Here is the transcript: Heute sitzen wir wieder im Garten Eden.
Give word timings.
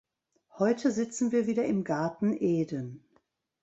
Heute 0.57 0.89
sitzen 0.89 1.31
wir 1.31 1.45
wieder 1.45 1.63
im 1.65 1.83
Garten 1.83 2.35
Eden. 2.35 3.07